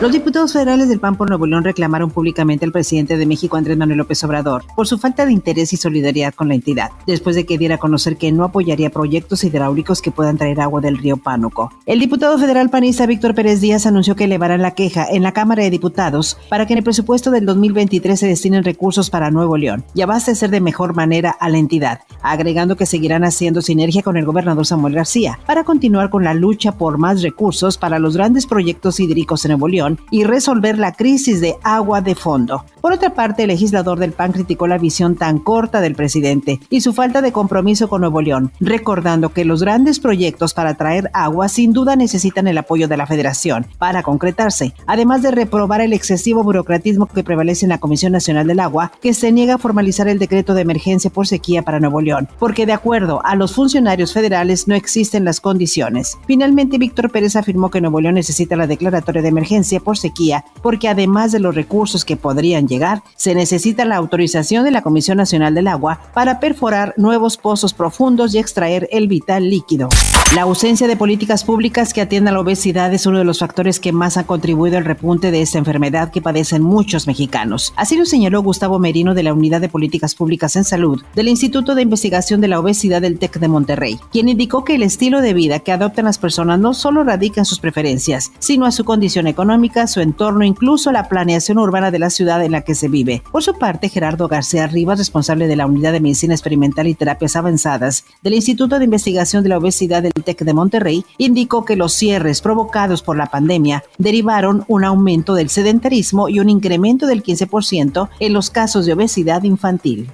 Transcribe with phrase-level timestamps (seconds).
[0.00, 3.78] Los diputados federales del PAN por Nuevo León reclamaron públicamente al presidente de México, Andrés
[3.78, 7.46] Manuel López Obrador, por su falta de interés y solidaridad con la entidad, después de
[7.46, 11.16] que diera a conocer que no apoyaría proyectos hidráulicos que puedan traer agua del río
[11.16, 11.72] Pánuco.
[11.86, 15.62] El diputado federal panista Víctor Pérez Díaz anunció que elevarán la queja en la Cámara
[15.62, 19.84] de Diputados para que en el presupuesto del 2023 se destinen recursos para Nuevo León
[19.94, 24.24] y abastecer de mejor manera a la entidad, agregando que seguirán haciendo sinergia con el
[24.24, 28.98] gobernador Samuel García para continuar con la lucha por más recursos para los grandes proyectos
[28.98, 32.64] hídricos en Nuevo León y resolver la crisis de agua de fondo.
[32.80, 36.80] Por otra parte, el legislador del PAN criticó la visión tan corta del presidente y
[36.80, 41.48] su falta de compromiso con Nuevo León, recordando que los grandes proyectos para traer agua
[41.48, 46.42] sin duda necesitan el apoyo de la federación para concretarse, además de reprobar el excesivo
[46.42, 50.18] burocratismo que prevalece en la Comisión Nacional del Agua, que se niega a formalizar el
[50.18, 54.68] decreto de emergencia por sequía para Nuevo León, porque de acuerdo a los funcionarios federales
[54.68, 56.16] no existen las condiciones.
[56.26, 60.88] Finalmente, Víctor Pérez afirmó que Nuevo León necesita la declaratoria de emergencia por sequía, porque
[60.88, 65.54] además de los recursos que podrían llegar, se necesita la autorización de la Comisión Nacional
[65.54, 69.88] del Agua para perforar nuevos pozos profundos y extraer el vital líquido.
[70.34, 73.92] La ausencia de políticas públicas que atiendan la obesidad es uno de los factores que
[73.92, 77.72] más han contribuido al repunte de esta enfermedad que padecen muchos mexicanos.
[77.76, 81.74] Así lo señaló Gustavo Merino de la Unidad de Políticas Públicas en Salud del Instituto
[81.74, 85.32] de Investigación de la Obesidad del TEC de Monterrey, quien indicó que el estilo de
[85.32, 89.26] vida que adoptan las personas no solo radica en sus preferencias, sino a su condición
[89.26, 93.22] económica, su entorno, incluso la planeación urbana de la ciudad en la que se vive.
[93.32, 97.36] Por su parte, Gerardo García Rivas, responsable de la Unidad de Medicina Experimental y Terapias
[97.36, 101.94] Avanzadas del Instituto de Investigación de la Obesidad del TEC de Monterrey, indicó que los
[101.94, 108.10] cierres provocados por la pandemia derivaron un aumento del sedentarismo y un incremento del 15%
[108.20, 110.10] en los casos de obesidad infantil.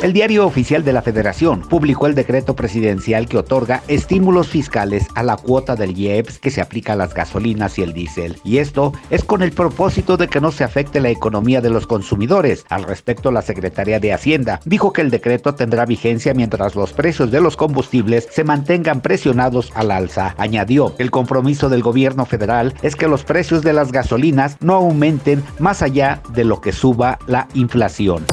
[0.00, 5.24] El diario oficial de la Federación publicó el decreto presidencial que otorga estímulos fiscales a
[5.24, 8.38] la cuota del IEPS que se aplica a las gasolinas y el diésel.
[8.44, 11.88] Y esto es con el propósito de que no se afecte la economía de los
[11.88, 12.64] consumidores.
[12.68, 17.32] Al respecto, la Secretaría de Hacienda dijo que el decreto tendrá vigencia mientras los precios
[17.32, 20.36] de los combustibles se mantengan presionados al alza.
[20.38, 25.42] Añadió el compromiso del gobierno federal es que los precios de las gasolinas no aumenten
[25.58, 28.24] más allá de lo que suba la inflación.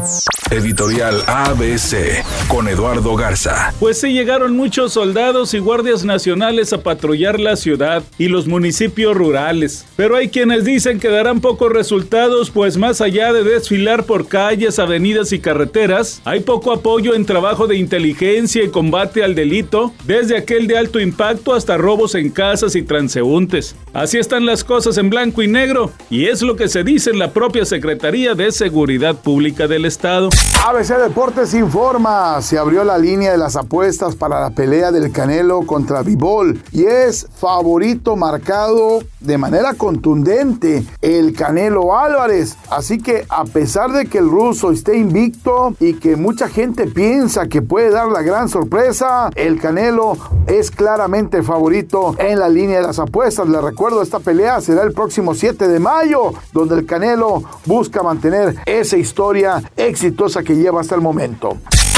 [0.51, 1.23] Editorial
[1.55, 3.73] ABC con Eduardo Garza.
[3.79, 9.15] Pues sí llegaron muchos soldados y guardias nacionales a patrullar la ciudad y los municipios
[9.15, 9.85] rurales.
[9.95, 14.79] Pero hay quienes dicen que darán pocos resultados, pues más allá de desfilar por calles,
[14.79, 20.37] avenidas y carreteras, hay poco apoyo en trabajo de inteligencia y combate al delito, desde
[20.37, 23.77] aquel de alto impacto hasta robos en casas y transeúntes.
[23.93, 27.19] Así están las cosas en blanco y negro, y es lo que se dice en
[27.19, 30.29] la propia Secretaría de Seguridad Pública del Estado.
[30.65, 35.65] ABC Deportes informa, se abrió la línea de las apuestas para la pelea del Canelo
[35.65, 42.57] contra Vivol y es favorito marcado de manera contundente el Canelo Álvarez.
[42.69, 47.47] Así que a pesar de que el ruso esté invicto y que mucha gente piensa
[47.47, 50.17] que puede dar la gran sorpresa, el Canelo
[50.47, 53.47] es claramente favorito en la línea de las apuestas.
[53.49, 58.55] Le recuerdo, esta pelea será el próximo 7 de mayo, donde el Canelo busca mantener
[58.65, 61.34] esa historia exitosa que lleva hasta el momento.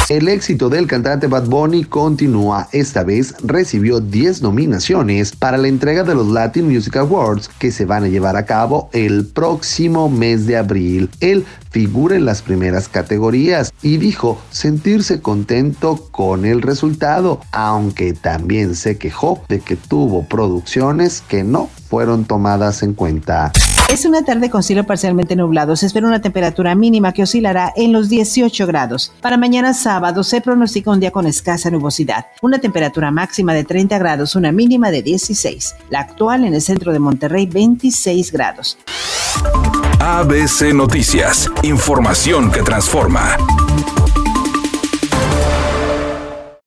[0.09, 2.69] El éxito del cantante Bad Bunny continúa.
[2.71, 7.83] Esta vez recibió 10 nominaciones para la entrega de los Latin Music Awards que se
[7.83, 11.09] van a llevar a cabo el próximo mes de abril.
[11.19, 18.75] Él figura en las primeras categorías y dijo sentirse contento con el resultado, aunque también
[18.75, 23.51] se quejó de que tuvo producciones que no fueron tomadas en cuenta.
[23.89, 25.77] Es una tarde con cielo parcialmente nublado.
[25.77, 29.13] Se espera una temperatura mínima que oscilará en los 18 grados.
[29.21, 32.25] Para mañana sábado se pronostica un día con escasa nubosidad.
[32.41, 35.75] Una temperatura máxima de 30 grados, una mínima de 16.
[35.89, 38.77] La actual en el centro de Monterrey, 26 grados.
[40.01, 41.49] ABC Noticias.
[41.63, 43.37] Información que transforma.